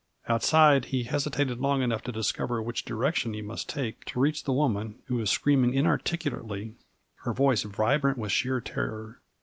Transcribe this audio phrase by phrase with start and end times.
[0.27, 4.51] Outside, he hesitated long enough to discover which direction he must take to reach the
[4.51, 6.73] woman who was screaming inarticulately,
[7.17, 9.19] her voice vibrant with sheer terror.